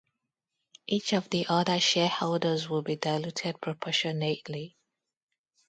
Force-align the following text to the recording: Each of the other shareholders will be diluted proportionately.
Each 0.87 1.13
of 1.13 1.29
the 1.29 1.45
other 1.47 1.79
shareholders 1.79 2.67
will 2.67 2.81
be 2.81 2.95
diluted 2.95 3.61
proportionately. 3.61 4.75